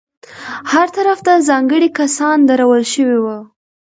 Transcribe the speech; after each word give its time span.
هر 0.71 0.87
طرف 0.97 1.17
ته 1.25 1.33
ځانګړي 1.49 1.89
کسان 1.99 2.37
درول 2.49 2.83
شوي 2.93 3.17
وو. 3.23 3.37